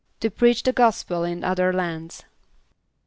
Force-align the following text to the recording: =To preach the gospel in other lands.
=To 0.21 0.31
preach 0.31 0.63
the 0.63 0.73
gospel 0.73 1.23
in 1.23 1.43
other 1.43 1.71
lands. 1.71 2.23